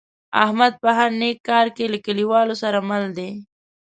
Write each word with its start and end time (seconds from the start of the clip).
احمد 0.43 0.73
په 0.83 0.89
هر 0.97 1.09
نیک 1.19 1.37
کار 1.49 1.65
کې 1.75 1.85
له 1.93 1.97
کلیوالو 2.05 2.55
سره 2.63 2.79
مل 2.89 3.03
دی. 3.17 3.29